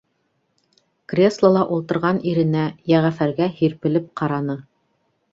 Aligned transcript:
Креслола 1.11 1.65
ултырған 1.75 2.21
иренә, 2.31 2.63
Йәғәфәргә, 2.93 3.49
һирпелеп 3.59 4.09
ҡараны. 4.23 4.57